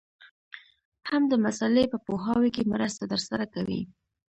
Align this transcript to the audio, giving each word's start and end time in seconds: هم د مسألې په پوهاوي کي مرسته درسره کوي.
هم 1.09 1.21
د 1.31 1.33
مسألې 1.45 1.83
په 1.93 1.97
پوهاوي 2.05 2.49
کي 2.55 2.63
مرسته 2.73 3.03
درسره 3.13 3.45
کوي. 3.53 3.81